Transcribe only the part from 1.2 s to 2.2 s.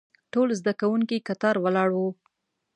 کتار ولاړ وو.